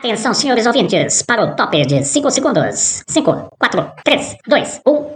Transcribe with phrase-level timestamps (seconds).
[0.00, 3.02] Atenção, senhores ouvintes, para o top de 5 segundos.
[3.06, 5.06] 5, 4, 3, 2, 1.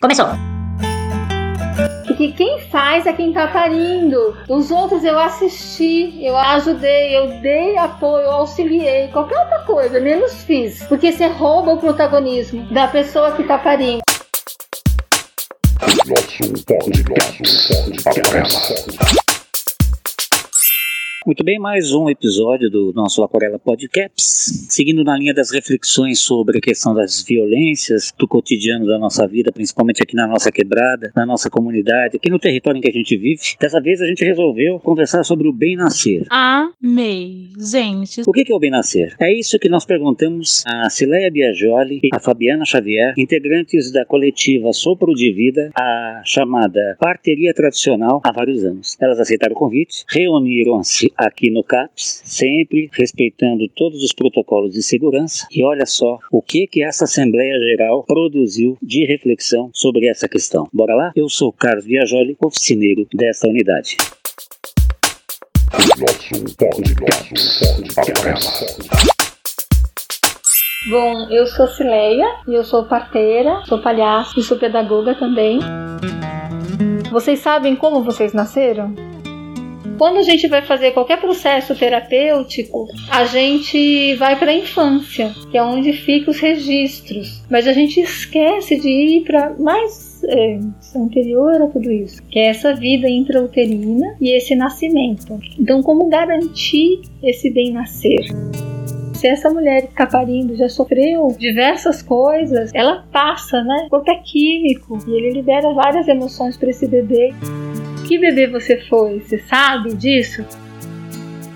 [0.00, 0.26] Começou!
[2.06, 4.36] Porque quem faz é quem tá parindo.
[4.48, 10.44] Os outros eu assisti, eu ajudei, eu dei apoio, eu auxiliei, qualquer outra coisa, menos
[10.44, 10.84] fiz.
[10.84, 14.00] Porque você rouba o protagonismo da pessoa que tá parindo.
[15.80, 16.04] Nosso
[18.04, 19.21] podcast.
[21.24, 26.58] Muito bem, mais um episódio do nosso Aquarela Podcasts, seguindo na linha das reflexões sobre
[26.58, 31.24] a questão das violências do cotidiano da nossa vida, principalmente aqui na nossa quebrada, na
[31.24, 33.40] nossa comunidade, aqui no território em que a gente vive.
[33.60, 36.26] Dessa vez a gente resolveu conversar sobre o bem nascer.
[36.28, 38.22] Amei, gente.
[38.26, 39.14] O que é o bem nascer?
[39.20, 44.72] É isso que nós perguntamos a Cileia Biagioli e a Fabiana Xavier, integrantes da coletiva
[44.72, 48.96] Sopro de Vida, a chamada Parteria Tradicional, há vários anos.
[49.00, 55.46] Elas aceitaram o convite, reuniram-se aqui no CAPS, sempre respeitando todos os protocolos de segurança.
[55.50, 60.68] E olha só o que que essa Assembleia Geral produziu de reflexão sobre essa questão.
[60.72, 61.12] Bora lá?
[61.14, 63.96] Eu sou Carlos Viajoli, oficineiro desta unidade.
[65.72, 67.32] Nosso podcast.
[70.90, 75.60] Bom, eu sou Cileia, eu sou parteira, sou palhaço e sou pedagoga também.
[77.10, 79.11] Vocês sabem como vocês nasceram?
[79.98, 85.56] Quando a gente vai fazer qualquer processo terapêutico, a gente vai para a infância, que
[85.56, 87.42] é onde ficam os registros.
[87.50, 90.58] Mas a gente esquece de ir para mais é,
[90.96, 95.38] anterior a tudo isso, que é essa vida intrauterina e esse nascimento.
[95.58, 98.20] Então, como garantir esse bem nascer?
[99.22, 103.84] se essa mulher que está parindo já sofreu diversas coisas, ela passa, né?
[103.86, 107.32] O corpo é químico e ele libera várias emoções para esse bebê.
[108.06, 109.20] Que bebê você foi?
[109.20, 110.44] Você sabe disso?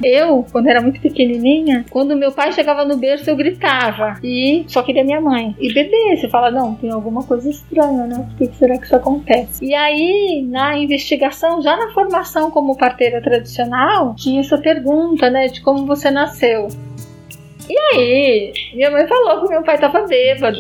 [0.03, 4.83] Eu, quando era muito pequenininha, quando meu pai chegava no berço, eu gritava e só
[4.83, 5.57] queria minha mãe.
[5.59, 8.27] E bebê, você fala, não, tem alguma coisa estranha, né?
[8.29, 9.65] Por que será que isso acontece?
[9.65, 15.61] E aí, na investigação, já na formação como parteira tradicional, tinha essa pergunta, né, de
[15.63, 16.69] como você nasceu.
[17.69, 20.59] E aí, minha mãe falou que meu pai tava bêbado.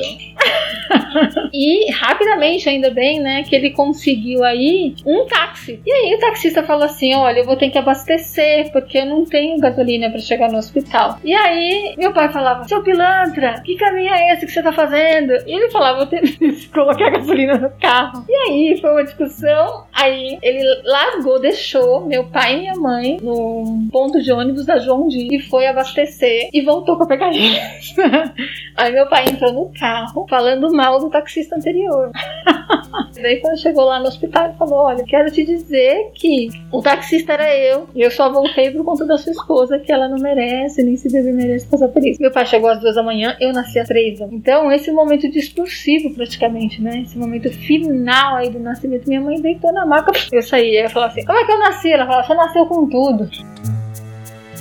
[1.52, 5.80] e rapidamente, ainda bem, né, que ele conseguiu aí um táxi.
[5.84, 9.24] E aí o taxista falou assim: Olha, eu vou ter que abastecer porque eu não
[9.24, 11.18] tenho gasolina para chegar no hospital.
[11.24, 15.32] E aí meu pai falava: Seu pilantra, que caminho é esse que você tá fazendo?
[15.46, 18.24] E ele falava: Vou ter que colocar gasolina no carro.
[18.28, 19.86] E aí foi uma discussão.
[19.92, 25.08] Aí ele largou, deixou meu pai e minha mãe no ponto de ônibus da João
[25.08, 27.30] Di e foi abastecer e voltou pra pegar.
[28.76, 32.10] Aí meu pai entrou no carro falando mal do taxista anterior.
[33.20, 37.32] Daí quando chegou lá no hospital, ele falou: Olha, quero te dizer que o taxista
[37.32, 37.88] era eu.
[37.94, 41.10] E eu só voltei por conta da sua esposa, que ela não merece, nem se
[41.10, 42.20] deve merece passar por isso.
[42.20, 44.20] Meu pai chegou às duas da manhã, eu nasci às três.
[44.20, 47.00] Então, esse momento discursivo, praticamente, né?
[47.00, 50.12] Esse momento final aí do nascimento, minha mãe deitou na maca.
[50.32, 51.92] Eu saí, eu falava assim: Como é que eu nasci?
[51.92, 53.28] Ela falou: Você nasceu com tudo.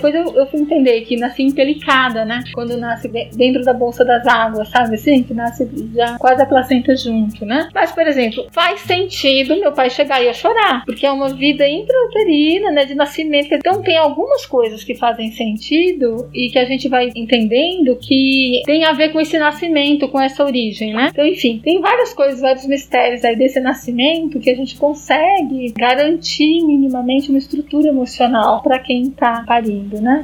[0.05, 2.43] Depois eu, eu fui entender que nasci empelicada, né?
[2.53, 5.23] Quando nasce dentro da bolsa das águas, sabe assim?
[5.23, 7.69] Que nasce já quase a placenta junto, né?
[7.73, 11.67] Mas, por exemplo, faz sentido meu pai chegar e eu chorar, porque é uma vida
[11.67, 12.85] intrauterina, né?
[12.85, 13.53] De nascimento.
[13.53, 18.85] Então tem algumas coisas que fazem sentido e que a gente vai entendendo que tem
[18.85, 21.09] a ver com esse nascimento, com essa origem, né?
[21.11, 26.63] Então, enfim, tem várias coisas, vários mistérios aí desse nascimento que a gente consegue garantir
[26.63, 30.23] minimamente uma estrutura emocional para quem tá parindo né?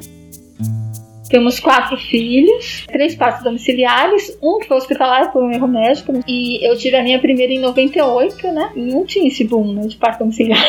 [1.31, 6.59] Temos quatro filhos, três partos domiciliares, um que foi hospitalar por um erro médico, e
[6.61, 8.69] eu tive a minha primeira em 98, né?
[8.75, 10.61] E não tinha esse boom né, de parto domiciliar.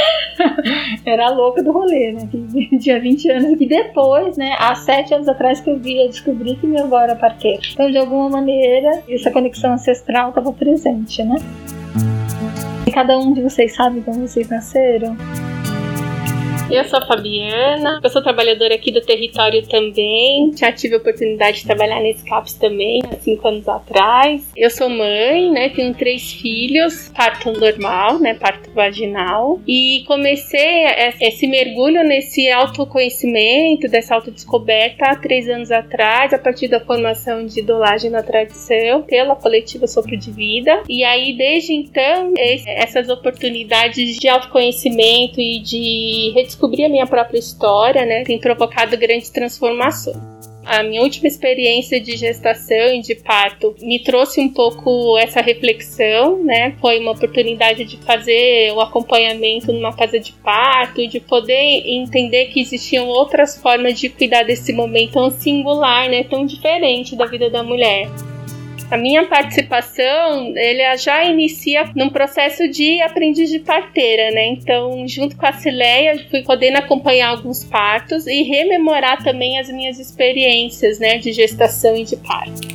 [1.05, 2.29] Era a louca do rolê, né?
[2.31, 3.61] Que tinha 20 anos.
[3.61, 7.01] E depois, né, há sete anos atrás que eu vi, eu descobri que minha avó
[7.01, 7.61] era parteira.
[7.73, 11.39] Então, de alguma maneira, essa conexão ancestral estava presente, né?
[12.87, 15.17] E cada um de vocês sabe como vocês nasceram?
[16.73, 20.57] Eu sou a Fabiana, eu sou trabalhadora aqui do território também.
[20.57, 24.51] Já tive a oportunidade de trabalhar nesse CAPS também, há cinco anos atrás.
[24.57, 25.69] Eu sou mãe, né?
[25.69, 28.33] Tenho três filhos, parto normal, né?
[28.33, 29.61] Parto vaginal.
[29.69, 30.87] E comecei
[31.21, 37.61] esse mergulho nesse autoconhecimento, dessa autodescoberta há três anos atrás, a partir da formação de
[37.61, 40.85] idolagem na tradição, pela coletiva Sopro de Vida.
[40.89, 42.33] E aí, desde então,
[42.67, 46.33] essas oportunidades de autoconhecimento e de
[46.63, 50.17] redescobrir a minha própria história, né, tem provocado grandes transformações.
[50.65, 56.41] A minha última experiência de gestação e de parto me trouxe um pouco essa reflexão,
[56.45, 56.77] né?
[56.81, 62.61] Foi uma oportunidade de fazer o acompanhamento numa casa de parto de poder entender que
[62.61, 66.23] existiam outras formas de cuidar desse momento tão singular, né?
[66.23, 68.09] Tão diferente da vida da mulher.
[68.93, 74.49] A minha participação, ele já inicia num processo de aprendiz de parteira, né?
[74.49, 79.99] Então, junto com a Cileia, fui podendo acompanhar alguns partos e rememorar também as minhas
[79.99, 82.72] experiências, né, de gestação e de parto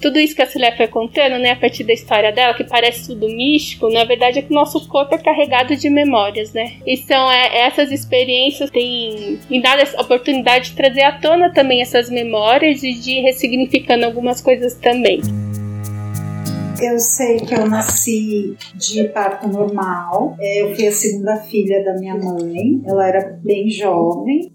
[0.00, 3.08] tudo isso que a Cileia foi contando, né, a partir da história dela, que parece
[3.08, 6.74] tudo místico, na verdade é que o nosso corpo é carregado de memórias, né?
[6.86, 11.80] E são é, essas experiências têm me dado essa oportunidade de trazer à tona também
[11.80, 15.20] essas memórias e de ressignificando algumas coisas também.
[16.82, 20.36] Eu sei que eu nasci de parto normal.
[20.38, 22.82] É, eu fui a segunda filha da minha mãe.
[22.84, 24.52] Ela era bem jovem.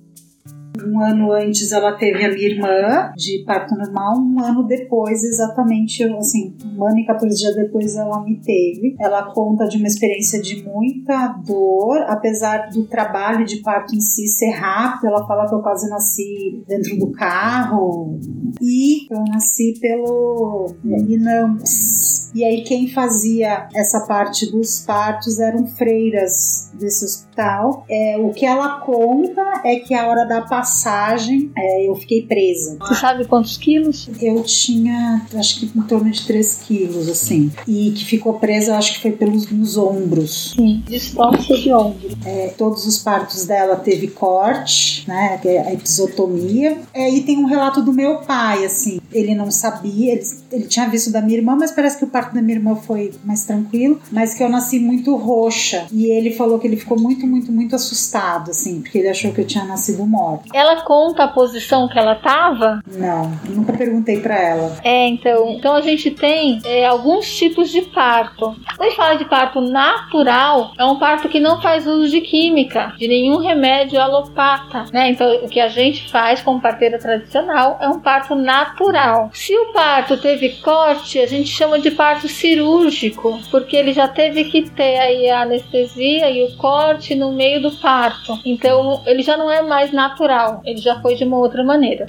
[0.79, 6.03] Um ano antes ela teve a minha irmã de parto normal, um ano depois, exatamente,
[6.03, 8.95] assim, um ano e 14 dias depois ela me teve.
[9.00, 14.27] Ela conta de uma experiência de muita dor, apesar do trabalho de parto em si
[14.27, 15.07] ser rápido.
[15.07, 18.19] Ela fala que eu quase nasci dentro do carro
[18.62, 22.30] e eu nasci pelo INAMPS.
[22.33, 27.85] E aí quem fazia essa parte dos partos eram freiras desse hospital.
[27.89, 32.77] É, o que ela conta é que a hora da passagem é, eu fiquei presa.
[32.79, 34.09] Você sabe quantos quilos?
[34.21, 37.51] Eu tinha, acho que em torno de 3 quilos, assim.
[37.67, 40.53] E que ficou presa, acho que foi pelos nos ombros.
[40.55, 42.09] Sim, distorce de ombro.
[42.25, 45.39] É, todos os partos dela teve corte, né?
[45.43, 46.77] É a episotomia.
[46.93, 49.00] É, e tem um relato do meu pai, assim.
[49.11, 52.33] Ele não sabia, ele, ele tinha visto da minha irmã, mas parece que o parto
[52.33, 53.99] da minha irmã foi mais tranquilo.
[54.11, 55.85] Mas que eu nasci muito roxa.
[55.91, 59.41] E ele falou que ele ficou muito, muito, muito assustado, assim, porque ele achou que
[59.41, 60.45] eu tinha nascido morta.
[60.53, 62.81] Ela conta a posição que ela tava?
[62.87, 64.77] Não, nunca perguntei para ela.
[64.83, 68.55] É, então, então a gente tem é, alguns tipos de parto.
[68.77, 72.21] Quando a gente fala de parto natural, é um parto que não faz uso de
[72.21, 75.09] química, de nenhum remédio alopata, né?
[75.09, 79.00] Então, o que a gente faz como parteira tradicional é um parto natural.
[79.33, 84.45] Se o parto teve corte, a gente chama de parto cirúrgico, porque ele já teve
[84.45, 88.38] que ter aí a anestesia e o corte no meio do parto.
[88.45, 92.06] Então, ele já não é mais natural, ele já foi de uma outra maneira.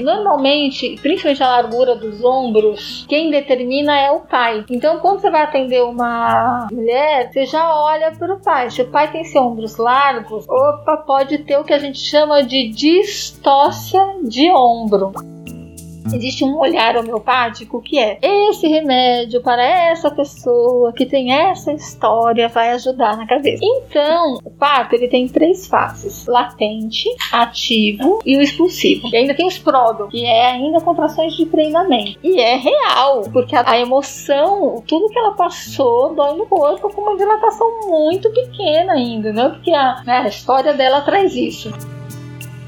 [0.00, 4.64] Normalmente, principalmente a largura dos ombros, quem determina é o pai.
[4.70, 8.70] Então, quando você vai atender uma mulher, você já olha para o pai.
[8.70, 12.42] Se o pai tem seus ombros largos, opa, pode ter o que a gente chama
[12.42, 15.12] de distócia de ombro
[16.12, 22.48] existe um olhar homeopático que é esse remédio para essa pessoa que tem essa história
[22.48, 23.62] vai ajudar na cabeça.
[23.62, 29.08] Então, o parto ele tem três fases: latente, ativo e o expulsivo.
[29.12, 32.18] E ainda tem os pródon, que é ainda contrações de treinamento.
[32.22, 37.00] E é real, porque a, a emoção, tudo que ela passou dói no corpo com
[37.02, 39.48] uma dilatação muito pequena ainda, né?
[39.48, 41.72] Porque a, né, a história dela traz isso.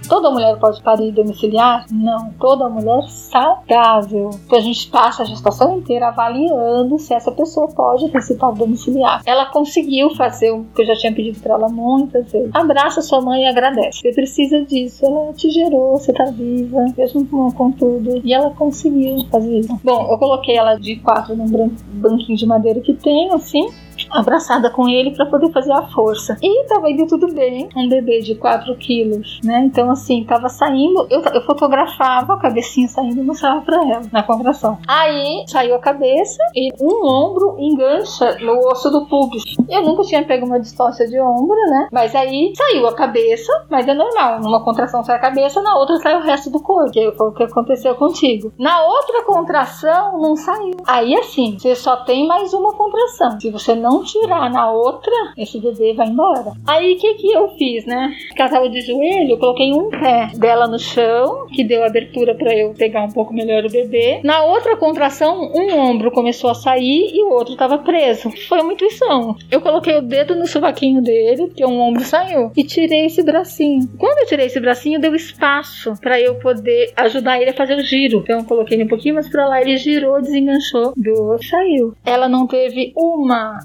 [0.08, 1.86] Toda mulher pode parir domiciliar?
[1.90, 2.32] Não.
[2.38, 4.30] Toda mulher saudável.
[4.46, 8.58] Então a gente passa a gestação inteira avaliando se essa pessoa pode ter esse parto
[8.58, 9.22] domiciliar.
[9.26, 12.50] Ela conseguiu fazer o que eu já tinha pedido para ela muitas vezes.
[12.54, 14.00] Abraça sua mãe e agradece.
[14.00, 15.04] Você precisa disso.
[15.04, 18.20] Ela te gerou, você tá viva, mesmo com tudo.
[18.24, 19.80] E ela conseguiu fazer isso.
[19.82, 23.68] Bom, eu coloquei ela de quatro num banquinho de madeira que tem, assim
[24.10, 26.36] abraçada com ele para poder fazer a força.
[26.42, 27.68] E tava indo tudo bem.
[27.76, 29.64] Um bebê de 4 quilos, né?
[29.64, 31.06] Então, assim, tava saindo.
[31.10, 34.78] Eu, eu fotografava a cabecinha saindo e mostrava pra ela na contração.
[34.86, 39.42] Aí saiu a cabeça e um ombro engancha no osso do pubis.
[39.68, 41.88] Eu nunca tinha pego uma distócia de ombro, né?
[41.92, 44.40] Mas aí saiu a cabeça, mas é normal.
[44.40, 46.90] Numa contração sai a cabeça, na outra sai o resto do corpo.
[46.90, 48.52] Que foi o que aconteceu contigo.
[48.58, 50.76] Na outra contração, não saiu.
[50.86, 53.40] Aí, assim, você só tem mais uma contração.
[53.40, 56.52] Se você não tirar na outra, esse bebê vai embora.
[56.66, 58.14] Aí o que que eu fiz, né?
[58.36, 63.02] Tava de joelho, coloquei um pé dela no chão, que deu abertura para eu pegar
[63.02, 64.20] um pouco melhor o bebê.
[64.22, 68.30] Na outra contração, um ombro começou a sair e o outro tava preso.
[68.48, 69.36] Foi uma intuição.
[69.50, 73.88] Eu coloquei o dedo no sovaquinho dele, porque um ombro saiu, e tirei esse bracinho.
[73.98, 77.84] Quando eu tirei esse bracinho, deu espaço para eu poder ajudar ele a fazer o
[77.84, 78.18] giro.
[78.18, 81.94] Então eu coloquei ele um pouquinho mais para lá, ele girou, desenganchou, do saiu.
[82.04, 83.58] Ela não teve uma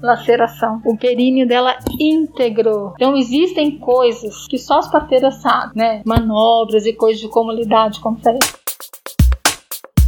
[0.84, 2.92] O períneo dela íntegro.
[2.94, 6.02] Então existem coisas que só as parteiras sabem, né?
[6.04, 8.38] Manobras e coisas de como lidar, de.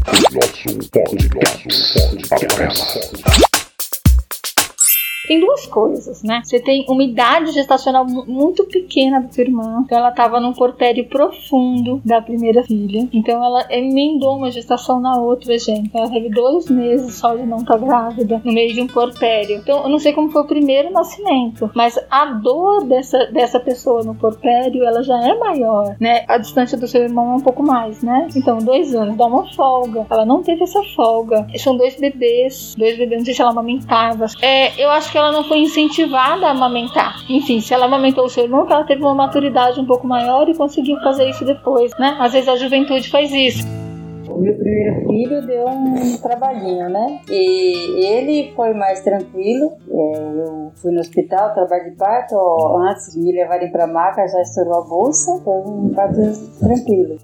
[0.06, 1.14] Nosso podcast.
[5.26, 6.43] Tem duas coisas, né?
[6.45, 11.04] Você tem uma idade gestacional muito pequena da sua irmã, então ela estava num porpério
[11.07, 15.90] profundo da primeira filha, então ela emendou uma gestação na outra, gente.
[15.95, 19.57] Ela teve dois meses só de não estar tá grávida, no meio de um porpério.
[19.57, 24.02] Então eu não sei como foi o primeiro nascimento, mas a dor dessa, dessa pessoa
[24.02, 26.25] no porpério, ela já é maior, né?
[26.28, 28.28] A distância do seu irmão é um pouco mais, né?
[28.37, 30.07] Então, dois anos, dá uma folga.
[30.11, 31.47] Ela não teve essa folga.
[31.57, 34.26] São dois bebês, dois bebês, não sei se ela amamentava.
[34.43, 37.25] É, eu acho que ela não foi incentivada a amamentar.
[37.30, 40.56] Enfim, se ela amamentou o seu irmão, ela teve uma maturidade um pouco maior e
[40.56, 42.16] conseguiu fazer isso depois, né?
[42.18, 43.62] Às vezes a juventude faz isso.
[44.28, 47.21] O meu primeiro filho deu um trabalhinho, né?
[47.30, 49.71] E ele foi mais tranquilo.
[49.88, 50.18] É,
[50.49, 52.35] eu fui no hospital, trabalho de parto.
[52.78, 55.40] Antes de me levarem para maca, já estourou a bolsa.
[55.44, 56.18] Foi um parto
[56.59, 57.18] tranquilo.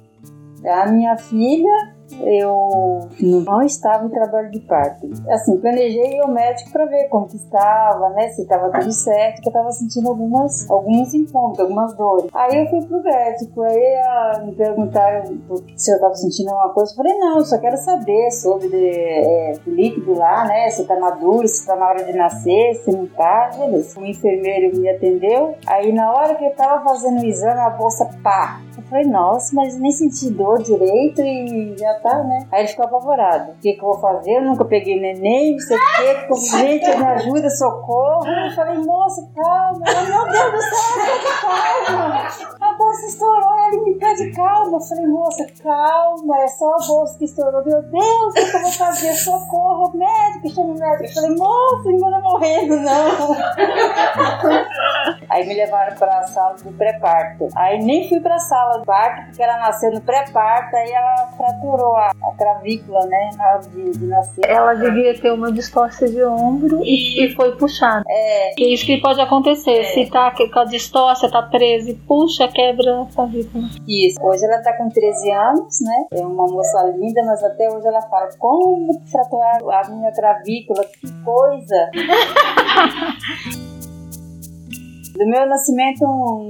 [0.65, 5.09] A minha filha eu não estava em trabalho de parto.
[5.29, 8.29] Assim, planejei o médico para ver como que estava, né?
[8.29, 12.31] Se estava tudo certo, que eu estava sentindo algumas, alguns incômodos, algumas dores.
[12.35, 15.25] Aí eu fui pro médico, aí a, me perguntaram
[15.77, 16.93] se eu estava sentindo alguma coisa.
[16.93, 20.71] Eu falei, não, eu só quero saber sobre de, é, o líquido lá, né?
[20.71, 23.99] Se tá maduro, se tá na hora de nascer, se não tá, beleza.
[24.01, 28.09] O enfermeiro me atendeu, aí na hora que eu tava fazendo o exame, a bolsa
[28.23, 32.47] pá, falei, nossa, mas nem senti dor direito e já tá, né?
[32.51, 33.53] Aí ele ficou apavorado.
[33.53, 34.33] O que, que eu vou fazer?
[34.33, 36.35] Eu nunca peguei neném, não sei o que.
[36.51, 38.27] Gente, me ajuda, socorro.
[38.27, 39.81] Eu falei, moça, calma.
[39.81, 41.07] meu Deus do céu,
[41.41, 42.29] calma.
[42.61, 44.77] A bolsa estourou, ele me pede calma.
[44.77, 47.65] Eu falei, moça, calma, é só a bolsa que estourou.
[47.65, 49.15] Meu Deus, o que, que eu vou fazer?
[49.15, 51.05] Socorro, médico, chama o médico.
[51.05, 53.37] Eu falei, moça, não manda morrendo, não.
[55.31, 57.49] Aí me levaram pra sala do pré-parto.
[57.57, 61.27] Aí nem fui pra sala sala de parto, porque ela nasceu no pré-parto, aí ela
[61.37, 64.45] fraturou a, a cravícula, né, na hora de, de, nascer.
[64.47, 68.05] Ela devia ter uma distócia de ombro e, e foi puxada.
[68.09, 68.53] É.
[68.59, 69.85] E isso que pode acontecer, é.
[69.85, 73.65] se tá com a distócia, tá presa e puxa, quebra a clavícula.
[73.87, 74.21] Isso.
[74.23, 78.03] Hoje ela tá com 13 anos, né, é uma moça linda, mas até hoje ela
[78.03, 81.91] fala, como fraturar a minha clavícula, que coisa.
[85.21, 86.01] Do meu nascimento,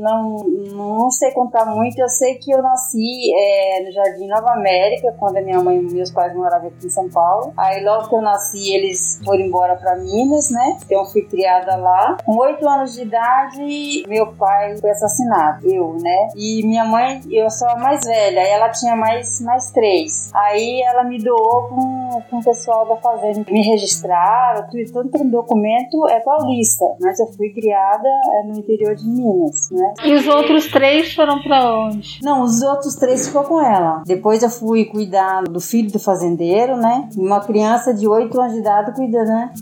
[0.00, 0.36] não,
[0.76, 1.98] não sei contar muito.
[1.98, 5.92] Eu sei que eu nasci é, no Jardim Nova América, quando a minha mãe e
[5.92, 7.52] meus pais moravam aqui em São Paulo.
[7.56, 10.78] Aí, logo que eu nasci, eles foram embora para Minas, né?
[10.84, 12.16] Então, eu fui criada lá.
[12.24, 15.66] Com oito anos de idade, meu pai foi assassinado.
[15.66, 16.28] Eu, né?
[16.36, 18.38] E minha mãe, eu sou a mais velha.
[18.38, 20.30] Ela tinha mais, mais três.
[20.32, 23.50] Aí, ela me doou com, com o pessoal da fazenda.
[23.50, 26.84] Me registraram, tudo, tanto documento é paulista.
[27.00, 29.94] Mas eu fui criada é, no interior de Minas, né?
[30.04, 32.20] E os outros três foram para onde?
[32.22, 34.02] Não, os outros três ficou com ela.
[34.06, 37.08] Depois eu fui cuidar do filho do fazendeiro, né?
[37.16, 39.52] Uma criança de 8 anos de idade cuida, né?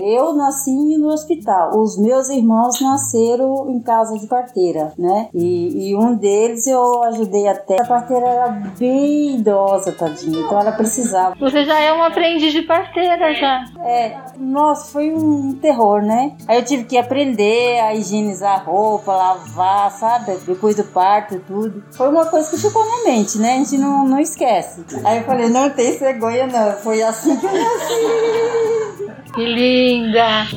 [0.00, 1.78] Eu nasci no hospital.
[1.78, 5.28] Os meus irmãos nasceram em casa de parteira, né?
[5.34, 7.80] E, e um deles eu ajudei até.
[7.80, 10.40] A parteira era bem idosa, tadinha.
[10.40, 11.34] Então ela precisava.
[11.38, 13.64] Você já é uma aprendiz de parteira, já.
[13.84, 14.16] É.
[14.38, 16.36] Nossa, foi um terror, né?
[16.48, 20.36] Aí eu tive que aprender a higienizar a roupa, lavar, sabe?
[20.46, 21.82] Depois do parto e tudo.
[21.92, 23.54] Foi uma coisa que ficou na mente, né?
[23.54, 24.84] A gente não, não esquece.
[25.04, 26.72] Aí eu falei, não tem cegonha não.
[26.72, 28.89] Foi assim que eu nasci.
[29.34, 30.48] Que linda!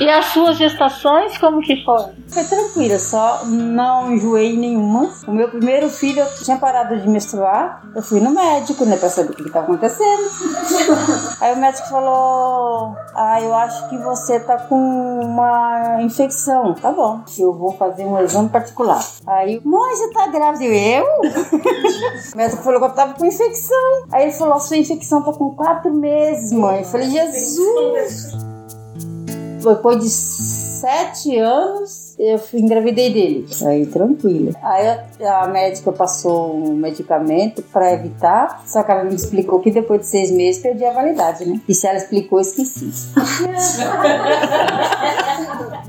[0.00, 2.10] E as suas gestações, como que foram?
[2.28, 5.12] Foi tranquila, só não enjoei nenhuma.
[5.26, 7.82] O meu primeiro filho eu tinha parado de menstruar.
[7.94, 10.22] Eu fui no médico, né, pra saber o que estava acontecendo.
[11.40, 16.74] Aí o médico falou: Ah, eu acho que você tá com uma infecção.
[16.74, 19.04] Tá bom, eu vou fazer um exame particular.
[19.26, 20.64] Aí, mãe, você tá grávida?
[20.64, 21.04] Eu?
[22.32, 24.06] o médico falou que eu tava com infecção.
[24.10, 26.78] Aí ele falou: Sua infecção tá com quatro meses, mãe.
[26.78, 28.51] Eu falei: Jesus!
[29.62, 33.46] Depois de sete anos, eu engravidei dele.
[33.64, 34.54] Aí, tranquilo.
[34.62, 34.88] Aí
[35.24, 40.06] a, médica passou um medicamento para evitar, só que ela me explicou que depois de
[40.06, 41.60] seis meses perdi a validade, né?
[41.68, 42.90] E se ela explicou, eu esqueci.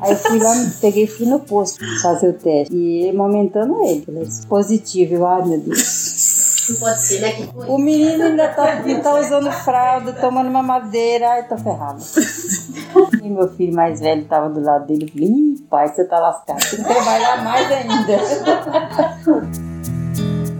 [0.02, 2.76] Aí eu fui lá, peguei fui no posto fazer o teste.
[2.76, 4.06] E momentando ele,
[4.48, 5.16] positivo.
[5.16, 6.44] Eu, ai meu Deus.
[6.70, 7.50] Não pode ser, né?
[7.68, 11.30] O menino ainda tá, tá usando fralda, tomando uma madeira.
[11.30, 12.00] Ai, tô ferrada.
[13.22, 15.06] E meu filho mais velho tava do lado dele.
[15.06, 16.60] Eu falei, pai, você tá lascado.
[16.60, 19.64] Tem que trabalhar mais ainda.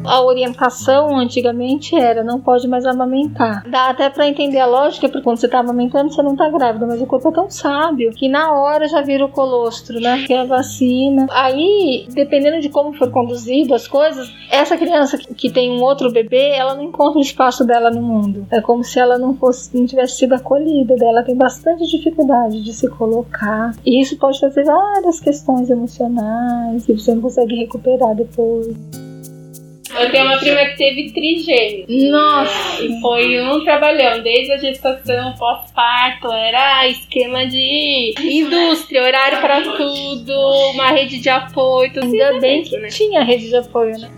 [0.06, 3.64] A orientação antigamente era não pode mais amamentar.
[3.70, 6.86] Dá até pra entender a lógica, porque quando você tá amamentando você não tá grávida,
[6.86, 10.24] mas o corpo é tão sábio que na hora já vira o colostro, né?
[10.26, 11.28] Que é a vacina.
[11.32, 16.50] Aí, dependendo de como for conduzido as coisas, essa criança que tem um outro bebê,
[16.50, 18.46] ela não encontra o espaço dela no mundo.
[18.52, 20.96] É como se ela não fosse, não tivesse sido acolhida.
[21.02, 23.74] Ela tem bastante dificuldade de se colocar.
[23.86, 28.76] E isso pode trazer várias questões emocionais que você não consegue recuperar depois.
[30.04, 32.12] Eu tenho uma prima que teve trigêmeos.
[32.12, 32.84] Nossa!
[32.84, 40.34] E foi um trabalhão, desde a gestação, pós-parto, era esquema de indústria, horário pra tudo,
[40.72, 42.88] uma rede de apoio, tudo Ainda bem que né?
[42.90, 44.10] tinha rede de apoio, né?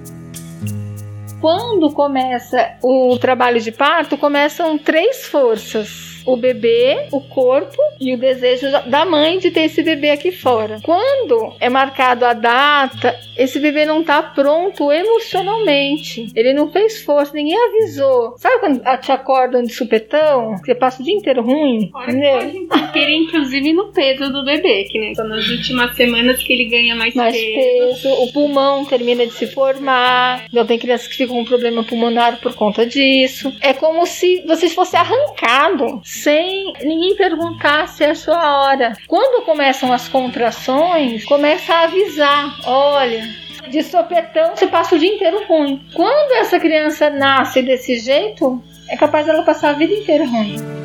[1.41, 6.04] Quando começa o trabalho de parto, começam três forças.
[6.25, 10.79] O bebê, o corpo e o desejo da mãe de ter esse bebê aqui fora.
[10.83, 16.27] Quando é marcado a data, esse bebê não tá pronto emocionalmente.
[16.35, 18.35] Ele não fez força, ninguém avisou.
[18.37, 20.57] Sabe quando te acordam de supetão?
[20.57, 21.89] Você passa o dia inteiro ruim?
[21.91, 26.41] Fora que pode interferir, inclusive, no peso do bebê, que né, são nas últimas semanas
[26.41, 28.01] que ele ganha mais, mais peso.
[28.01, 30.45] peso, o pulmão termina de se formar.
[30.49, 33.53] Então tem crianças que ficam com problema pulmonar por conta disso.
[33.61, 38.93] É como se você fosse arrancado sem ninguém perguntar se é a sua hora.
[39.07, 43.45] Quando começam as contrações, começa a avisar: olha.
[43.69, 45.83] De sopetão, você passa o dia inteiro ruim.
[45.91, 50.84] Quando essa criança nasce desse jeito, é capaz dela passar a vida inteira ruim.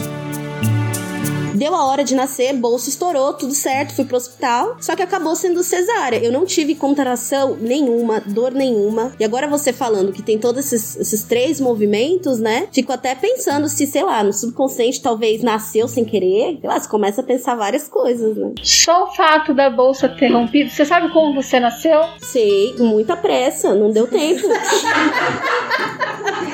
[1.61, 4.79] Deu a hora de nascer, bolsa estourou, tudo certo, fui pro hospital.
[4.81, 6.17] Só que acabou sendo cesárea.
[6.17, 9.13] Eu não tive contração nenhuma, dor nenhuma.
[9.21, 12.67] E agora você falando que tem todos esses, esses três movimentos, né?
[12.73, 16.57] Fico até pensando se, sei lá, no subconsciente talvez nasceu sem querer.
[16.59, 18.53] Sei lá, você começa a pensar várias coisas, né?
[18.63, 20.71] Só o fato da bolsa ter rompido.
[20.71, 22.01] Você sabe como você nasceu?
[22.23, 24.49] Sei, com muita pressa, não deu tempo.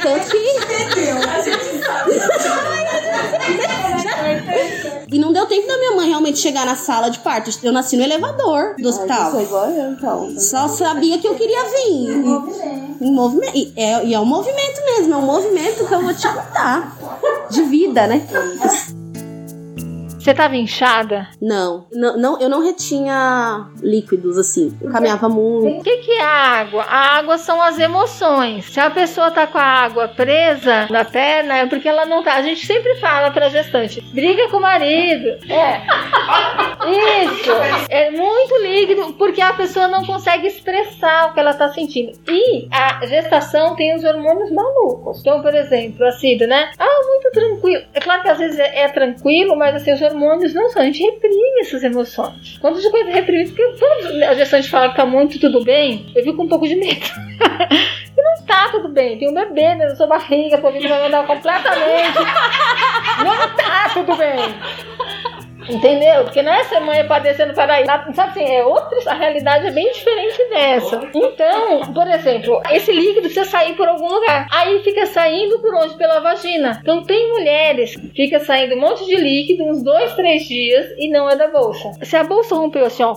[0.02, 0.56] Tanto que.
[5.10, 7.50] E não deu tempo da minha mãe realmente chegar na sala de parto.
[7.62, 9.30] Eu nasci no elevador do hospital.
[9.30, 10.38] Foi igual eu, então.
[10.38, 12.24] Só sabia que eu queria vir.
[13.00, 13.56] Em movimento.
[13.56, 16.96] E é, e é um movimento mesmo, é um movimento que eu vou te contar.
[17.50, 18.26] De vida, né?
[20.26, 21.28] Você tava inchada?
[21.40, 24.76] Não, não, não, eu não retinha líquidos assim.
[24.82, 25.78] Eu caminhava muito.
[25.78, 26.82] O que, que é a água?
[26.82, 28.64] A água são as emoções.
[28.64, 32.34] Se a pessoa tá com a água presa na perna, é porque ela não tá.
[32.34, 35.28] A gente sempre fala pra gestante: briga com o marido.
[35.48, 35.82] É.
[37.22, 37.52] Isso.
[37.88, 42.18] É muito líquido porque a pessoa não consegue expressar o que ela tá sentindo.
[42.28, 45.20] E a gestação tem os hormônios malucos.
[45.20, 46.72] Então, por exemplo, a Cida, né?
[46.76, 47.84] Ah, muito tranquilo.
[47.94, 50.15] É claro que às vezes é, é tranquilo, mas assim, os hormônios
[50.54, 50.82] não são.
[50.82, 52.58] A gente reprime essas emoções.
[52.60, 56.22] Quando de coisa reprimida, porque quando a gestante fala que tá muito tudo bem, eu
[56.22, 57.06] fico com um pouco de medo.
[58.16, 59.18] E não tá tudo bem.
[59.18, 62.18] Tem um bebê dentro da sua barriga, vida vai mandar completamente.
[63.22, 64.38] Não tá tudo bem.
[65.68, 66.24] Entendeu?
[66.24, 67.86] Porque não é ser mãe padecendo para aí.
[67.86, 71.08] Sabe assim, é outra, a realidade é bem diferente dessa.
[71.14, 74.46] Então, por exemplo, esse líquido precisa sair por algum lugar.
[74.50, 75.96] Aí fica saindo por onde?
[75.96, 76.78] Pela vagina.
[76.80, 81.10] Então tem mulheres que fica saindo um monte de líquido uns dois, três dias e
[81.10, 81.92] não é da bolsa.
[82.02, 83.16] Se a bolsa rompeu assim, ó.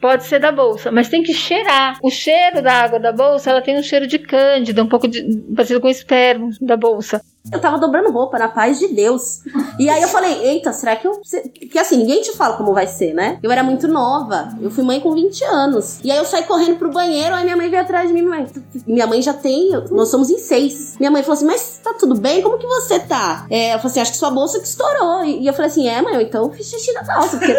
[0.00, 1.98] Pode ser da bolsa, mas tem que cheirar.
[2.02, 5.22] O cheiro da água da bolsa, ela tem um cheiro de cândida, um pouco de,
[5.54, 7.20] parecido com esperma da bolsa.
[7.50, 9.40] Eu tava dobrando roupa, na paz de Deus.
[9.78, 11.12] E aí eu falei, eita, será que eu.
[11.58, 13.38] Porque assim, ninguém te fala como vai ser, né?
[13.42, 14.50] Eu era muito nova.
[14.60, 16.00] Eu fui mãe com 20 anos.
[16.04, 18.22] E aí eu saí correndo pro banheiro, aí minha mãe veio atrás de mim.
[18.22, 18.46] Minha mãe,
[18.86, 19.70] minha mãe já tem.
[19.90, 20.96] Nós somos em seis.
[20.98, 22.42] Minha mãe falou assim: Mas tá tudo bem?
[22.42, 23.46] Como que você tá?
[23.50, 25.24] É, eu falei assim: Acho que sua bolsa que estourou.
[25.24, 27.38] E, eu falei assim: É, mãe, então eu fiz xixi na calça.
[27.38, 27.52] Porque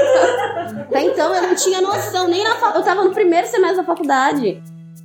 [0.92, 2.52] até então eu não tinha noção, nem na.
[2.76, 4.62] Eu tava no primeiro semestre da faculdade.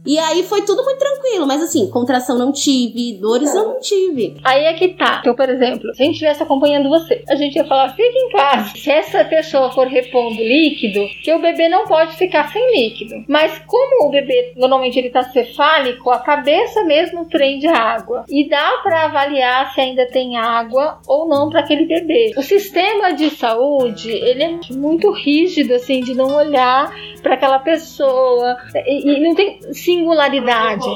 [0.07, 4.37] E aí foi tudo muito tranquilo, mas assim, contração não tive, dores eu não tive.
[4.45, 5.19] Aí é que tá.
[5.21, 8.31] Então, por exemplo, se a gente estivesse acompanhando você, a gente ia falar, fica em
[8.31, 8.77] casa.
[8.77, 13.25] Se essa pessoa for repondo líquido, que o bebê não pode ficar sem líquido.
[13.29, 18.25] Mas como o bebê, normalmente ele tá cefálico, a cabeça mesmo prende água.
[18.29, 22.33] E dá para avaliar se ainda tem água ou não para aquele bebê.
[22.37, 26.93] O sistema de saúde, ele é muito rígido, assim, de não olhar
[27.23, 28.57] para aquela pessoa.
[28.75, 29.61] E, e não tem
[29.97, 30.87] singularidade.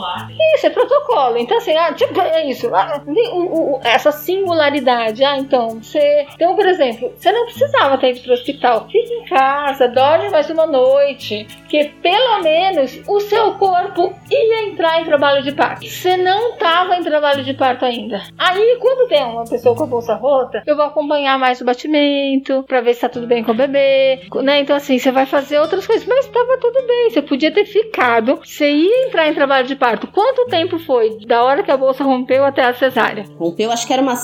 [0.56, 1.36] Isso, é protocolo.
[1.38, 2.74] Então, assim, ah, tipo, é isso.
[2.74, 5.24] Ah, o- o- essa singularidade.
[5.24, 6.26] Ah, então, você.
[6.34, 8.86] Então, por exemplo, você não precisava ter ido pro hospital.
[8.90, 11.46] Fica em casa, dorme mais uma noite.
[11.68, 15.86] Que pelo menos o seu corpo ia entrar em trabalho de parto.
[15.86, 18.20] Você não tava em trabalho de parto ainda.
[18.38, 22.64] Aí, quando tem uma pessoa com a bolsa rota, eu vou acompanhar mais o batimento,
[22.66, 24.20] pra ver se tá tudo bem com o bebê.
[24.42, 24.60] Né?
[24.60, 26.06] Então, assim, você vai fazer outras coisas.
[26.06, 27.10] Mas tava tudo bem.
[27.10, 28.36] Você podia ter ficado.
[28.44, 31.76] Você ia ia entrar em trabalho de parto, quanto tempo foi da hora que a
[31.76, 33.24] bolsa rompeu até a cesárea?
[33.38, 34.18] Rompeu, acho que era umas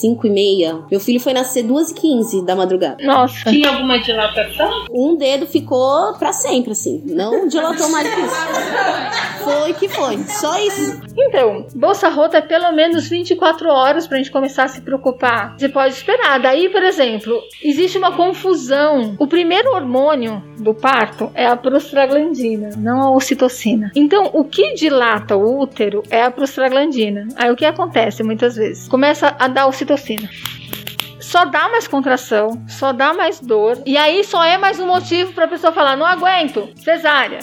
[0.00, 0.78] 5 e meia.
[0.90, 3.04] Meu filho foi nascer 2 e 15 da madrugada.
[3.04, 3.50] Nossa.
[3.50, 4.86] Tinha alguma dilatação?
[4.92, 7.02] Um dedo ficou pra sempre, assim.
[7.04, 9.44] Não dilatou mais que isso.
[9.44, 10.18] Foi que foi.
[10.24, 11.00] Só isso.
[11.16, 15.56] Então, bolsa rota é pelo menos 24 horas pra gente começar a se preocupar.
[15.58, 16.38] Você pode esperar.
[16.40, 19.16] Daí, por exemplo, existe uma confusão.
[19.18, 23.90] O primeiro hormônio do parto é a prostaglandina, não a ocitocina.
[24.08, 27.28] Então, o que dilata o útero é a prostaglandina.
[27.36, 28.88] Aí o que acontece muitas vezes?
[28.88, 30.30] Começa a dar ocitocina
[31.20, 35.34] só dá mais contração, só dá mais dor, e aí só é mais um motivo
[35.34, 37.40] pra pessoa falar: não aguento, cesárea.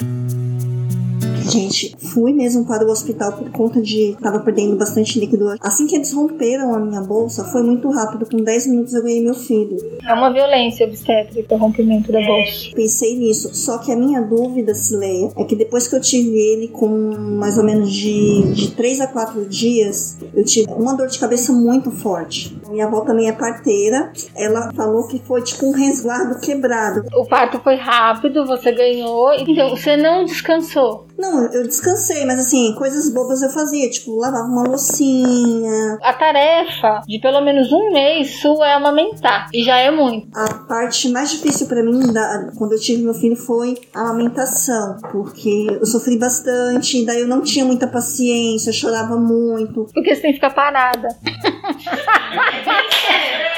[1.50, 5.54] Gente, fui mesmo para o hospital por conta de tava perdendo bastante líquido.
[5.60, 8.26] Assim que eles romperam a minha bolsa, foi muito rápido.
[8.28, 9.76] Com 10 minutos eu ganhei meu filho.
[10.06, 12.70] É uma violência obstétrica o rompimento da bolsa.
[12.74, 13.54] Pensei nisso.
[13.54, 17.58] Só que a minha dúvida, Cileia, é que depois que eu tive ele com mais
[17.58, 21.90] ou menos de, de 3 a 4 dias, eu tive uma dor de cabeça muito
[21.90, 22.56] forte.
[22.68, 24.12] Minha avó também é parteira.
[24.34, 27.04] Ela falou que foi tipo um resguardo quebrado.
[27.14, 31.06] O parto foi rápido, você ganhou, então você não descansou.
[31.18, 35.98] Não, eu descansei, mas assim, coisas bobas eu fazia, tipo, lavava uma loucinha.
[36.02, 40.28] A tarefa de pelo menos um mês sua é amamentar, e já é muito.
[40.36, 44.96] A parte mais difícil pra mim da- quando eu tive meu filho foi a amamentação,
[45.12, 49.86] porque eu sofri bastante, daí eu não tinha muita paciência, eu chorava muito.
[49.94, 51.08] Porque você tem que ficar parada.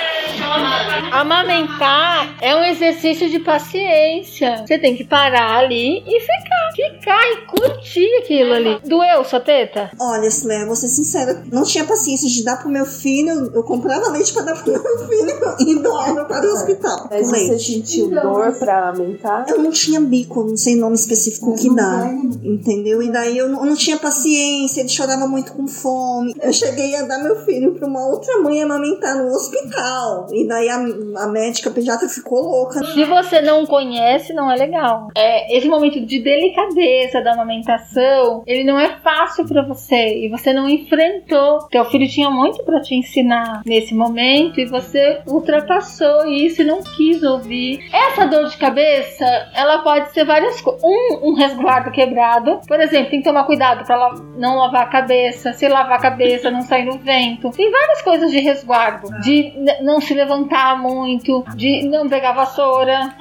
[1.13, 4.65] Amamentar é um exercício de paciência.
[4.67, 6.59] Você tem que parar ali e ficar.
[6.75, 8.79] Ficar e curtir aquilo ali.
[8.85, 9.91] Doeu sua teta?
[9.99, 14.11] Olha, Slé, vou ser sincera, não tinha paciência de dar pro meu filho, eu comprava
[14.11, 17.09] leite pra dar pro meu filho e doava para o hospital.
[17.11, 19.47] Mas você sentiu dor pra aumentar?
[19.49, 22.11] Eu não tinha bico, não sei nome específico que dá,
[22.45, 23.03] entendeu?
[23.03, 26.35] E daí eu não, eu não tinha paciência, ele chorava muito com fome.
[26.41, 30.29] Eu cheguei a dar meu filho pra uma outra mãe amamentar no hospital.
[30.43, 32.85] E daí a, a médica pediatra ficou louca.
[32.85, 35.09] Se você não conhece, não é legal.
[35.17, 40.53] É, esse momento de delicadeza da amamentação, ele não é fácil pra você e você
[40.53, 41.67] não enfrentou.
[41.71, 46.83] Teu filho tinha muito pra te ensinar nesse momento e você ultrapassou isso e não
[46.83, 47.81] quis ouvir.
[47.93, 49.25] Essa dor de cabeça,
[49.55, 50.83] ela pode ser várias coisas.
[50.83, 52.61] Um, um resguardo quebrado.
[52.67, 55.53] Por exemplo, tem que tomar cuidado pra la- não lavar a cabeça.
[55.53, 57.51] Se lavar a cabeça, não sair no vento.
[57.51, 59.09] Tem várias coisas de resguardo.
[59.21, 63.15] De não se levantar muito, de não pegar vassoura,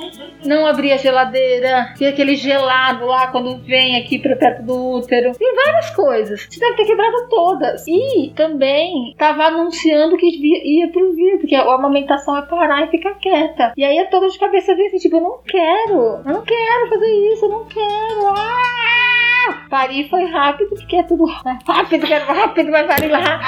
[0.45, 5.31] não abrir a geladeira, ter aquele gelado lá quando vem aqui pra perto do útero.
[5.37, 6.47] Tem várias coisas.
[6.49, 7.85] Você deve ter quebrado todas.
[7.87, 13.15] E também tava anunciando que ia pro vídeo, porque a amamentação é parar e ficar
[13.15, 13.73] quieta.
[13.77, 16.89] E aí a toda de cabeça vem assim, tipo, eu não quero, eu não quero
[16.89, 18.27] fazer isso, eu não quero.
[18.35, 19.67] Ah!
[19.69, 23.39] Parir foi rápido, porque é tudo rápido, quero rápido, vai parir lá.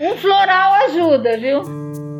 [0.00, 2.13] Um floral ajuda, viu?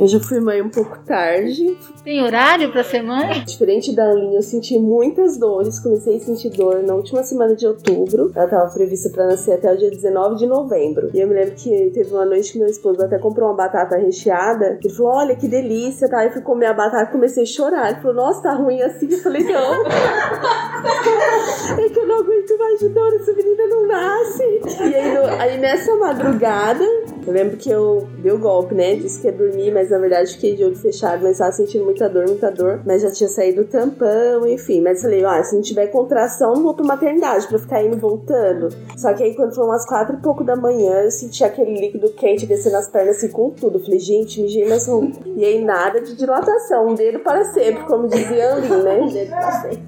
[0.00, 1.76] Eu já fui mãe um pouco tarde.
[2.02, 3.44] Tem horário pra ser mãe?
[3.44, 5.78] Diferente da Aline, eu senti muitas dores.
[5.78, 8.32] Comecei a sentir dor na última semana de outubro.
[8.34, 11.10] Ela estava prevista para nascer até o dia 19 de novembro.
[11.12, 13.98] E eu me lembro que teve uma noite que meu esposo até comprou uma batata
[13.98, 14.78] recheada.
[14.82, 16.24] Ele falou: Olha que delícia, tá?
[16.24, 17.90] Eu fui comer a batata e comecei a chorar.
[17.90, 19.06] Ele falou: Nossa, tá ruim assim.
[19.10, 19.84] Eu falei: Não.
[21.78, 24.60] é que eu não aguento mais de dor, essa menina não nasce.
[24.80, 26.84] E aí, no- aí nessa madrugada,
[27.26, 28.96] eu lembro que eu dei o golpe, né?
[28.96, 32.08] Disse que ia dormir, mas na verdade fiquei de olho fechado, mas tava sentindo muita
[32.08, 32.80] dor, muita dor.
[32.84, 34.80] Mas já tinha saído o tampão, enfim.
[34.80, 38.68] Mas falei, ah, se não tiver contração, não vou pra maternidade pra ficar indo voltando.
[38.96, 42.10] Só que aí quando foi umas quatro e pouco da manhã, eu senti aquele líquido
[42.10, 43.80] quente descendo as pernas assim com tudo.
[43.80, 45.18] Falei, gente, mijei nas roupas.
[45.36, 49.00] E aí nada de dilatação, um dedo para sempre, como dizia ali, né?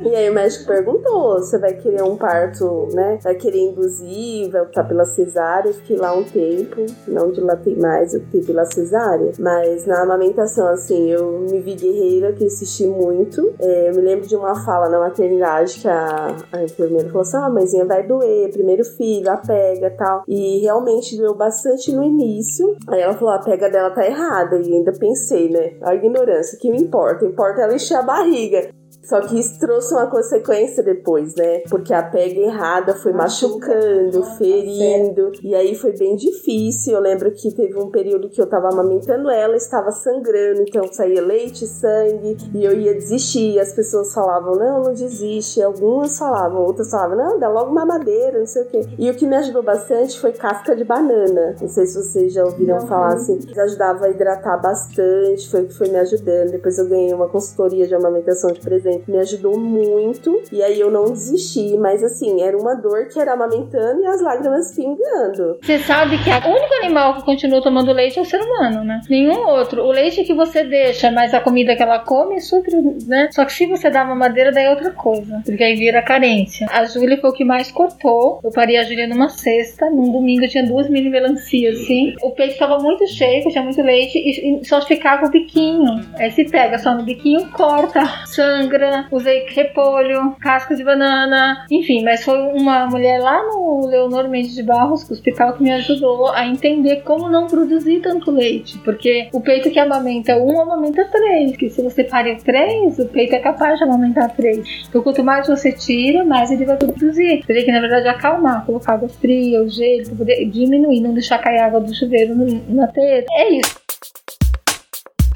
[0.05, 3.19] E aí o médico perguntou: você vai querer um parto, né?
[3.23, 5.71] Vai querer induzir, vai optar pela cesárea?
[5.71, 9.33] Eu fiquei lá um tempo, não dilatei mais, eu optei pela cesárea.
[9.39, 13.55] Mas na amamentação, assim, eu me vi guerreira, que assisti muito.
[13.61, 17.37] É, eu me lembro de uma fala na maternidade que a, a enfermeira falou assim:
[17.37, 20.25] ah, mãezinha, vai doer, primeiro filho, a pega tal.
[20.27, 22.77] E realmente doeu bastante no início.
[22.89, 24.57] Aí ela falou: a pega dela tá errada.
[24.59, 25.77] E ainda pensei, né?
[25.83, 27.25] A ignorância, o que me importa?
[27.25, 28.82] Importa ela encher a barriga.
[29.03, 31.61] Só que isso trouxe uma consequência depois, né?
[31.69, 35.33] Porque a pega errada foi machucando, ferindo.
[35.43, 36.95] E aí foi bem difícil.
[36.95, 41.21] Eu lembro que teve um período que eu tava amamentando ela, estava sangrando, então saía
[41.21, 43.55] leite, sangue, e eu ia desistir.
[43.55, 45.61] E as pessoas falavam: não, não desiste.
[45.61, 48.81] Algumas falavam, outras falavam: não, dá logo mamadeira, não sei o quê.
[48.99, 51.57] E o que me ajudou bastante foi casca de banana.
[51.61, 53.41] Não sei se vocês já ouviram falar assim.
[53.57, 56.53] Ajudava a hidratar bastante, foi o que foi me ajudando.
[56.53, 60.43] Depois eu ganhei uma consultoria de amamentação de presente me ajudou muito.
[60.53, 64.21] E aí eu não desisti, mas assim, era uma dor que era amamentando e as
[64.21, 65.59] lágrimas pingando.
[65.63, 69.01] Você sabe que o único animal que continua tomando leite é o ser humano, né?
[69.09, 69.83] Nenhum outro.
[69.83, 72.75] O leite que você deixa, mas a comida que ela come, supre,
[73.07, 73.29] né?
[73.33, 75.41] Só que se você dá mamadeira, daí é outra coisa.
[75.45, 76.67] Porque aí vira carência.
[76.71, 78.41] A Júlia foi o que mais cortou.
[78.43, 79.89] Eu parei a Júlia numa sexta.
[79.91, 82.15] Num domingo eu tinha duas mini melancias, assim.
[82.23, 84.19] O peito tava muito cheio, tinha muito leite.
[84.19, 86.01] E só ficava o biquinho.
[86.19, 88.82] Aí se pega só no biquinho, corta, sangra.
[89.11, 91.65] Usei repolho, casca de banana.
[91.71, 95.73] Enfim, mas foi uma mulher lá no Leonor Mendes de Barros, que hospital que me
[95.73, 98.79] ajudou a entender como não produzir tanto leite.
[98.79, 101.57] Porque o peito que amamenta um, amamenta três.
[101.57, 104.87] Que se você parir três, o peito é capaz de amamentar três.
[104.89, 107.45] Então quanto mais você tira, mais ele vai produzir.
[107.47, 111.61] Tem que, na verdade, acalmar, colocar água fria, o gelo, poder diminuir, não deixar cair
[111.61, 112.35] água do chuveiro
[112.69, 113.27] na teta.
[113.33, 113.82] É isso.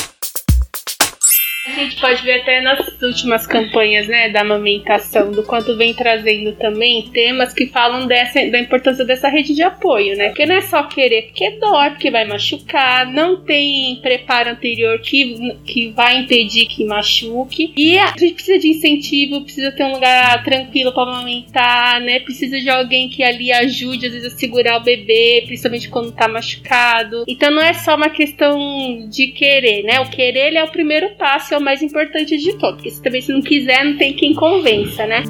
[1.65, 6.51] A gente pode ver até nas últimas campanhas, né, da amamentação, do quanto vem trazendo
[6.53, 10.27] também temas que falam dessa, da importância dessa rede de apoio, né?
[10.27, 15.55] Porque não é só querer porque dói, porque vai machucar, não tem preparo anterior que,
[15.65, 17.73] que vai impedir que machuque.
[17.75, 22.19] E a gente precisa de incentivo, precisa ter um lugar tranquilo para amamentar, né?
[22.19, 26.27] Precisa de alguém que ali ajude, às vezes, a segurar o bebê, principalmente quando tá
[26.27, 27.23] machucado.
[27.27, 29.99] Então não é só uma questão de querer, né?
[29.99, 32.75] O querer é o primeiro passo, é o mais importante de todo.
[32.75, 35.23] Porque se também se não quiser, não tem quem convença, né?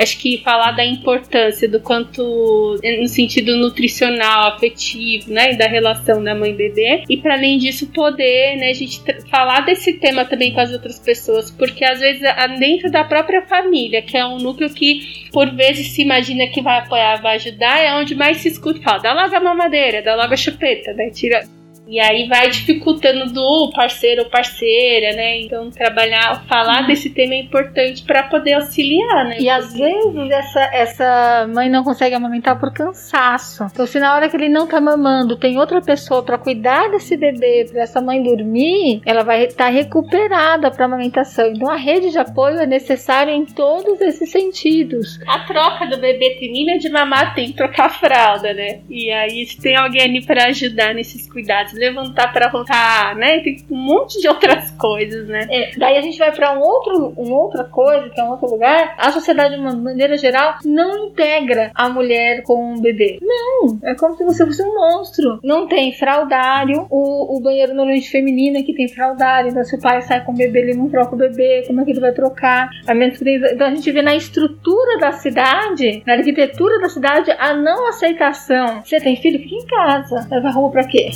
[0.00, 2.22] Acho que falar da importância do quanto
[3.00, 7.88] no sentido nutricional, afetivo, né, e da relação da mãe bebê, e para além disso
[7.88, 12.22] poder, né, a gente falar desse tema também com as outras pessoas, porque às vezes
[12.60, 16.78] dentro da própria família, que é um núcleo que por vezes se imagina que vai
[16.78, 20.32] apoiar, vai ajudar, é onde mais se escuta, fala, dá logo a mamadeira, dá logo
[20.32, 21.42] a chupeta, né, tira
[21.88, 25.40] e aí vai dificultando do parceiro ou parceira, né?
[25.40, 29.38] Então trabalhar, falar desse tema é importante para poder auxiliar, né?
[29.40, 33.64] E às vezes essa, essa mãe não consegue amamentar por cansaço.
[33.64, 37.16] Então, se na hora que ele não tá mamando tem outra pessoa para cuidar desse
[37.16, 41.46] bebê, para essa mãe dormir, ela vai estar recuperada para amamentação.
[41.48, 45.18] Então, a rede de apoio é necessária em todos esses sentidos.
[45.26, 48.80] A troca do bebê termina de mamar, tem que trocar a fralda, né?
[48.90, 53.40] E aí se tem alguém ali para ajudar nesses cuidados, levantar para rotar, né?
[53.40, 55.46] Tem um monte de outras coisas, né?
[55.48, 58.50] É, daí a gente vai para um outro, uma outra coisa, que é um outro
[58.50, 58.94] lugar.
[58.98, 63.18] A sociedade, de uma maneira geral, não integra a mulher com o bebê.
[63.22, 65.38] Não, é como se você fosse um monstro.
[65.42, 66.86] Não tem fraldário.
[66.90, 69.50] O, o banheiro normalmente feminino aqui tem fraldário.
[69.50, 71.64] Então, se o pai sai com o bebê, ele não troca o bebê.
[71.66, 72.68] Como é que ele vai trocar?
[72.86, 77.30] A menos que Então, a gente vê na estrutura da cidade, na arquitetura da cidade,
[77.38, 78.82] a não aceitação.
[78.84, 79.38] Você tem filho?
[79.38, 80.26] Fica em casa.
[80.30, 81.10] Leva roupa pra quê?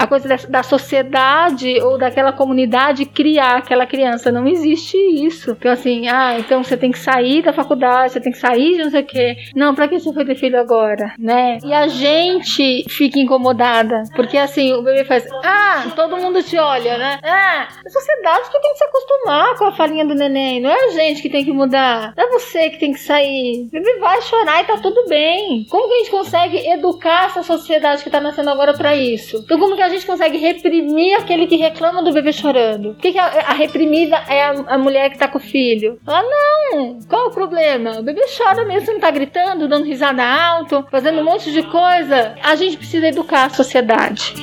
[0.00, 4.32] A coisa da, da sociedade ou daquela comunidade criar aquela criança.
[4.32, 5.50] Não existe isso.
[5.50, 8.84] Então, assim, ah, então você tem que sair da faculdade, você tem que sair de
[8.84, 9.36] não sei o quê.
[9.54, 11.58] Não, pra que você foi ter filho agora, né?
[11.62, 16.96] E a gente fica incomodada, porque assim, o bebê faz, ah, todo mundo te olha,
[16.96, 17.18] né?
[17.22, 20.86] Ah, a sociedade que tem que se acostumar com a falinha do neném, não é
[20.86, 23.66] a gente que tem que mudar, não é você que tem que sair.
[23.66, 25.66] O bebê vai chorar e tá tudo bem.
[25.68, 29.42] Como que a gente consegue educar essa sociedade que tá nascendo agora pra isso?
[29.44, 32.94] Então, como que a gente consegue reprimir aquele que reclama do bebê chorando?
[32.94, 35.98] Por que, que a, a reprimida é a, a mulher que tá com o filho?
[36.06, 36.98] Ah, não!
[37.08, 37.98] Qual o problema?
[37.98, 42.34] O bebê chora mesmo, tá gritando, dando risada alto, fazendo um monte de coisa.
[42.42, 44.34] A gente precisa educar a sociedade.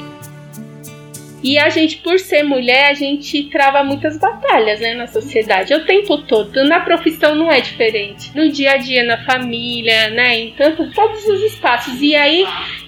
[1.44, 5.86] E a gente, por ser mulher, a gente trava muitas batalhas, né, na sociedade, o
[5.86, 6.64] tempo todo.
[6.66, 8.36] Na profissão não é diferente.
[8.36, 12.02] No dia a dia, na família, né, em tanto, todos os espaços.
[12.02, 12.46] E aí,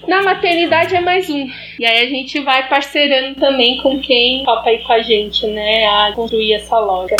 [0.08, 1.48] na maternidade é mais um.
[1.78, 5.86] E aí a gente vai parceirando também com quem topa aí com a gente, né,
[5.86, 7.16] a construir essa loja.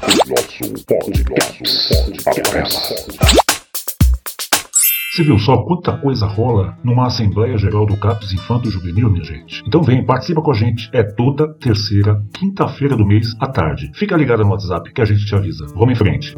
[0.00, 0.24] Nosso
[0.86, 3.49] pode, nosso pode.
[5.10, 9.60] Você viu só quanta coisa rola numa Assembleia Geral do CAPES Infanto Juvenil, minha gente?
[9.66, 10.88] Então vem, participa com a gente.
[10.92, 13.90] É toda terceira, quinta-feira do mês, à tarde.
[13.96, 15.66] Fica ligado no WhatsApp que a gente te avisa.
[15.74, 16.32] Vamos em frente.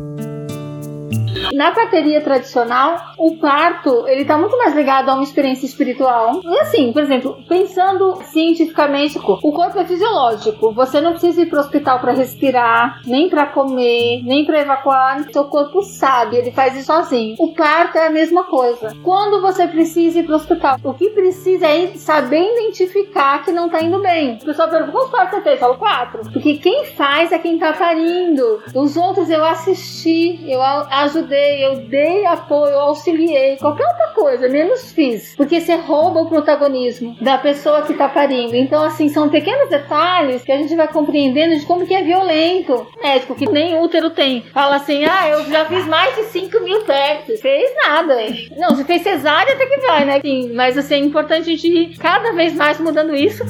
[1.53, 6.41] Na parteria tradicional, o parto, ele tá muito mais ligado a uma experiência espiritual.
[6.43, 10.73] E assim, por exemplo, pensando cientificamente, o corpo é fisiológico.
[10.73, 15.25] Você não precisa ir pro hospital para respirar, nem para comer, nem para evacuar.
[15.31, 17.37] Seu corpo sabe, ele faz isso sozinho.
[17.39, 18.95] O parto é a mesma coisa.
[19.03, 23.83] Quando você precisa ir pro hospital, o que precisa é saber identificar que não tá
[23.83, 24.39] indo bem.
[24.43, 25.55] O pessoal pergunta, quantos partos você fez?
[25.55, 26.23] Eu falo quatro.
[26.33, 28.63] Porque quem faz é quem tá parindo.
[28.75, 30.63] Os outros eu assisti, eu
[31.03, 35.35] ajudei, eu dei apoio, eu auxiliei, qualquer outra coisa, menos fiz.
[35.37, 38.55] Porque você rouba o protagonismo da pessoa que tá parindo.
[38.57, 42.87] Então, assim, são pequenos detalhes que a gente vai compreendendo de como que é violento.
[43.03, 44.43] Médico que nem útero tem.
[44.53, 47.41] Fala assim, ah, eu já fiz mais de 5 mil testes.
[47.41, 48.21] Fez nada.
[48.23, 48.49] hein?
[48.57, 50.21] Não, se fez cesárea até que vai, né?
[50.21, 53.45] Sim, mas assim, é importante a gente ir cada vez mais mudando isso.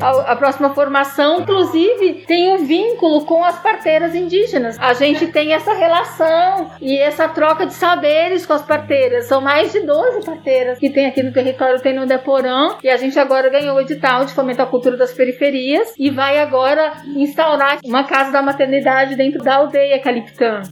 [0.00, 4.78] A, a próxima formação, inclusive, tem um vínculo com as parteiras indígenas.
[4.78, 9.26] A gente tem essa relação e essa troca de saberes com as parteiras.
[9.26, 12.76] São mais de 12 parteiras que tem aqui no território, tem no Deporã.
[12.82, 16.38] E a gente agora ganhou o edital de fomentar a cultura das periferias e vai
[16.38, 20.62] agora instaurar uma casa da maternidade dentro da aldeia Caliptã.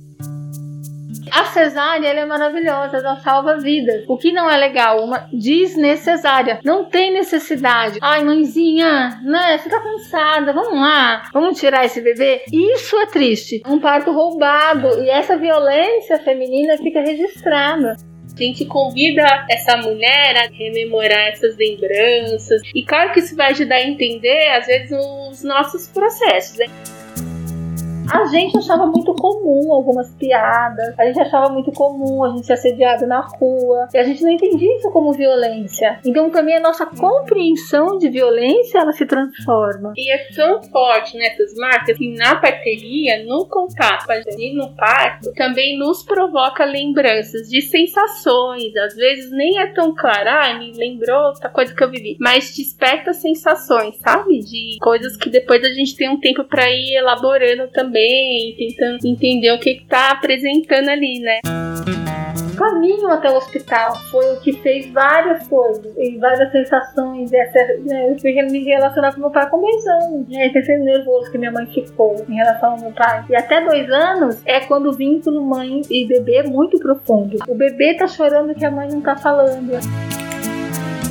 [1.31, 4.05] A cesárea é maravilhosa, ela salva vidas.
[4.09, 6.61] O que não é legal, uma desnecessária.
[6.65, 7.99] Não tem necessidade.
[8.01, 9.59] Ai, mãezinha, né?
[9.59, 12.43] Você cansada, vamos lá, vamos tirar esse bebê.
[12.53, 13.63] Isso é triste.
[13.67, 17.97] Um parto roubado e essa violência feminina fica registrada.
[18.35, 22.63] A gente convida essa mulher a rememorar essas lembranças.
[22.75, 26.59] E claro que isso vai ajudar a entender, às vezes, os nossos processos.
[26.59, 26.67] Né?
[28.11, 32.55] A gente achava muito comum algumas piadas, a gente achava muito comum a gente ser
[32.55, 35.99] assediado na rua, e a gente não entendia isso como violência.
[36.05, 39.93] Então também a nossa compreensão de violência ela se transforma.
[39.97, 44.05] E é tão forte nessas marcas que na parteria, no contato
[44.37, 48.75] gente no parto, também nos provoca lembranças de sensações.
[48.77, 52.55] Às vezes nem é tão claro, ah, me lembrou outra coisa que eu vivi, mas
[52.55, 54.39] desperta sensações, sabe?
[54.41, 57.94] De coisas que depois a gente tem um tempo para ir elaborando também,
[58.57, 61.41] tentando entender o que, que tá apresentando ali, né?
[62.53, 67.33] O caminho até o hospital foi o que fez várias coisas e várias sensações.
[67.33, 70.47] Essa, né, eu fui me relacionar com meu pai com dois anos, né?
[70.47, 73.25] Esse nervoso que minha mãe ficou em relação ao meu pai.
[73.29, 77.39] E até dois anos é quando o vínculo mãe e bebê é muito profundo.
[77.49, 79.73] O bebê tá chorando que a mãe não tá falando.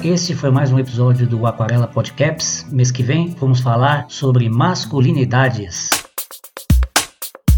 [0.04, 2.66] Esse foi mais um episódio do Aquarela Podcasts.
[2.72, 6.13] Mês que vem vamos falar sobre masculinidades.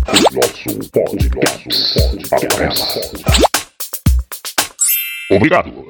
[0.07, 2.25] Nosso podcast.
[2.31, 2.73] Aquarela.
[5.31, 5.83] Obrigado.